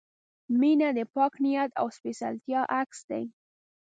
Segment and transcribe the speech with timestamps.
[0.59, 3.23] •مینه د پاک نیت او سپېڅلتیا عکس دی.